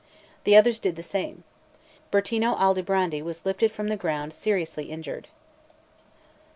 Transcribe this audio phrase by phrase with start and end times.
[0.45, 1.43] The others did the same.
[2.09, 5.27] Bertino Aldobrandi was lifted from the ground seriously injured.